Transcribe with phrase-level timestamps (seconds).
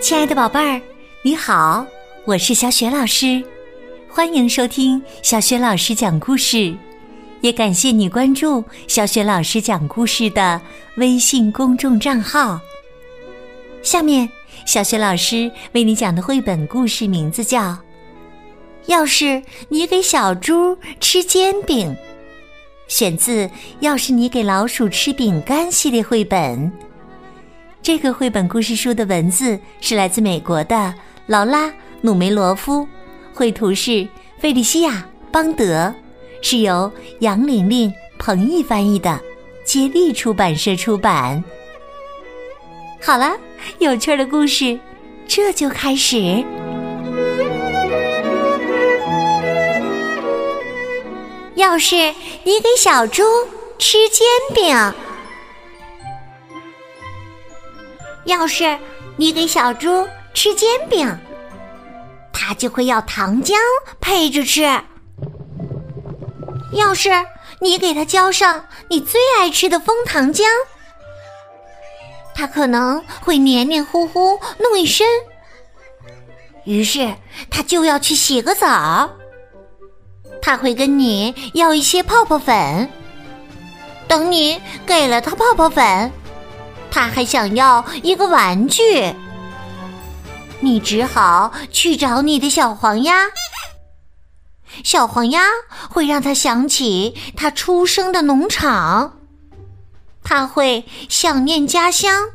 [0.00, 0.80] 亲爱的宝贝儿，
[1.22, 1.84] 你好，
[2.24, 3.44] 我是小雪老师，
[4.08, 6.74] 欢迎收听小雪老师讲故事，
[7.42, 10.58] 也感谢你关注小雪老师讲故事的
[10.96, 12.58] 微信公众账号。
[13.82, 14.26] 下面，
[14.64, 17.60] 小雪老师为你讲的绘本故事名字叫
[18.86, 21.94] 《要是你给小猪吃煎饼》，
[22.92, 23.46] 选自
[23.80, 26.70] 《要是你给老鼠吃饼干》系列绘本。
[27.80, 30.92] 这个绘本故事书的文字是来自美国的
[31.24, 31.68] 劳拉·
[32.02, 32.86] 努梅罗夫，
[33.32, 34.06] 绘图是
[34.38, 34.90] 费利西亚·
[35.32, 35.94] 邦德，
[36.42, 39.18] 是由杨玲玲、彭毅翻译的，
[39.64, 41.42] 接力出版社出版。
[43.00, 43.32] 好了，
[43.78, 44.78] 有趣的故事，
[45.26, 46.44] 这就开始。
[51.62, 51.94] 要是
[52.42, 53.22] 你给小猪
[53.78, 54.94] 吃煎饼。
[58.24, 58.76] 要是
[59.16, 61.16] 你给小猪吃煎饼，
[62.32, 63.54] 它就会要糖浆
[64.00, 64.62] 配着吃。
[66.72, 67.10] 要是
[67.60, 70.42] 你给它浇上你最爱吃的枫糖浆，
[72.34, 75.06] 它可能会黏黏糊糊弄一身。
[76.64, 77.14] 于是
[77.48, 79.08] 它就要去洗个澡。
[80.42, 82.90] 它会跟你要一些泡泡粉，
[84.08, 86.12] 等你给了他泡泡粉。
[86.90, 89.14] 他还想要一个玩具，
[90.60, 93.28] 你只好去找你的小黄鸭。
[94.84, 95.44] 小黄鸭
[95.88, 99.18] 会让他想起他出生的农场，
[100.24, 102.30] 他会想念家乡，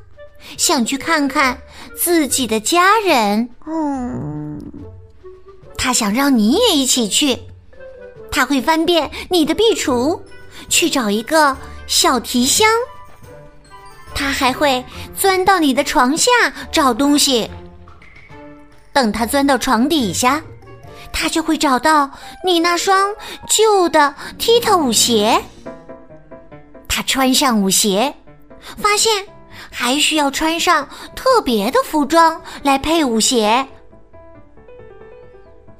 [0.55, 1.59] 想去看看
[1.95, 3.49] 自己的家人。
[3.67, 4.61] 嗯，
[5.77, 7.39] 他想让你也一起去，
[8.31, 10.19] 他会翻遍你的壁橱，
[10.69, 11.55] 去找一个
[11.87, 12.67] 小提箱。
[14.13, 14.83] 他还会
[15.15, 16.31] 钻到你的床下
[16.71, 17.49] 找东西。
[18.93, 20.41] 等他钻到床底下，
[21.13, 22.09] 他就会找到
[22.43, 23.13] 你那双
[23.47, 25.39] 旧的踢踏舞鞋。
[26.87, 28.13] 他穿上舞鞋，
[28.77, 29.23] 发现
[29.71, 33.67] 还需要穿上特别的服装来配舞鞋。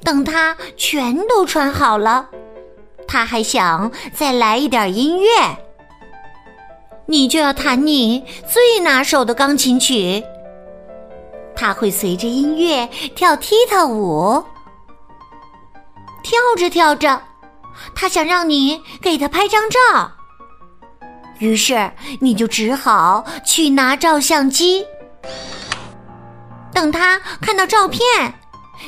[0.04, 2.30] 等他全都穿好了，
[3.08, 5.28] 他还想再来一点音乐。
[7.06, 10.22] 你就要弹你最拿手的钢琴曲，
[11.56, 12.86] 他会随着音乐
[13.16, 14.44] 跳踢踏舞，
[16.22, 17.22] 跳着跳着，
[17.96, 20.12] 他想让你给他拍张照，
[21.40, 24.86] 于是你就只好去拿照相机。
[26.74, 28.02] 等他看到照片，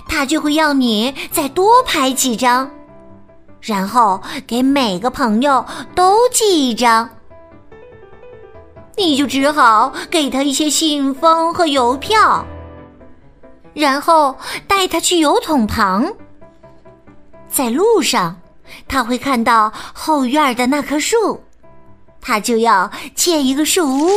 [0.09, 2.69] 他就会要你再多拍几张，
[3.61, 7.09] 然后给每个朋友都寄一张。
[8.97, 12.45] 你就只好给他一些信封和邮票，
[13.73, 14.35] 然后
[14.67, 16.05] 带他去邮筒旁。
[17.47, 18.39] 在路上，
[18.87, 21.41] 他会看到后院的那棵树，
[22.19, 24.09] 他就要建一个树屋。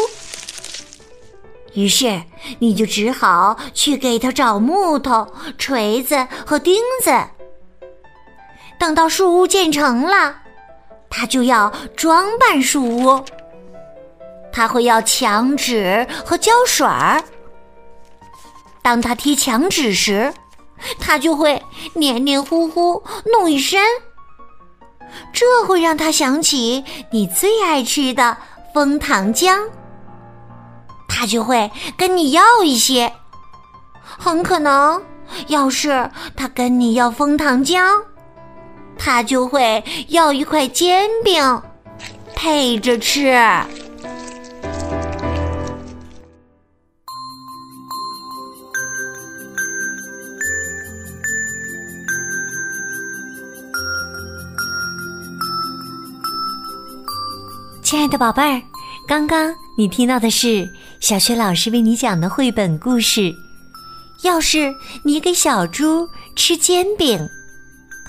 [1.75, 2.21] 于是，
[2.59, 5.27] 你就只好去给他找木头、
[5.57, 7.11] 锤子和钉子。
[8.83, 10.35] 等到树屋建成了，
[11.09, 13.25] 他就要装扮树屋。
[14.53, 17.23] 他会要墙纸和胶水儿。
[18.83, 20.35] 当他贴墙纸时，
[20.99, 21.63] 他就会
[21.95, 23.81] 黏黏糊糊弄一身。
[25.33, 28.37] 这会让他想起你最爱吃的
[28.75, 29.61] 枫糖浆，
[31.09, 33.13] 他就会跟你要一些。
[34.03, 35.01] 很可能，
[35.47, 38.03] 要是他跟你要枫糖浆，
[39.05, 41.63] 他就会要一块煎饼
[42.37, 43.37] 配着吃。
[57.83, 58.63] 亲爱的宝贝儿，
[59.09, 60.65] 刚刚你听到的是
[61.01, 63.35] 小雪老师为你讲的绘本故事。
[64.23, 64.73] 要是
[65.05, 67.29] 你给小猪吃煎饼，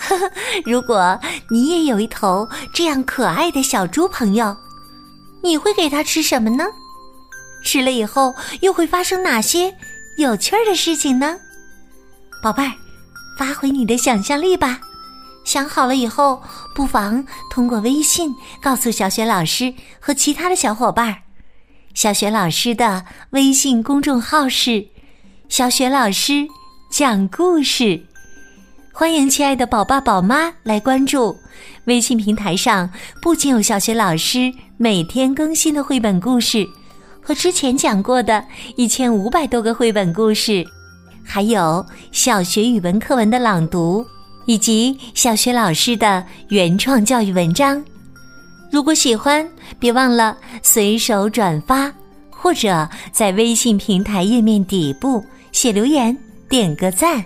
[0.07, 0.31] 呵 呵
[0.65, 1.19] 如果
[1.49, 4.55] 你也有一头这样可爱的小猪朋友，
[5.41, 6.65] 你会给它吃什么呢？
[7.63, 9.73] 吃了以后又会发生哪些
[10.17, 11.37] 有趣的事情呢？
[12.41, 12.73] 宝贝儿，
[13.39, 14.79] 发挥你的想象力吧。
[15.45, 16.41] 想好了以后，
[16.75, 21.23] 不妨通过微信告诉小雪老师和其他的小伙伴。
[21.93, 24.87] 小雪老师的微信公众号是
[25.49, 26.47] “小雪老师
[26.89, 28.05] 讲故事”，
[28.95, 31.35] 欢迎亲爱的宝爸宝妈来关注。
[31.85, 32.87] 微信平台上
[33.23, 36.63] 不仅有小学老师每天更新的绘本故事，
[37.19, 38.45] 和之前讲过的
[38.77, 40.63] 一千五百多个绘本故事，
[41.25, 44.05] 还有小学语文课文的朗读，
[44.45, 47.83] 以及小学老师的原创教育文章。
[48.71, 49.45] 如果喜欢，
[49.79, 51.91] 别忘了随手转发，
[52.29, 56.15] 或者在微信平台页面底部写留言，
[56.47, 57.25] 点个赞。